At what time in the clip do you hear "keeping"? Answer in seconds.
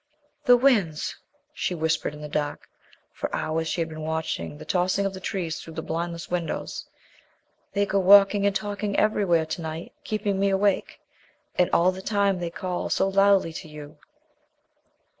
10.03-10.39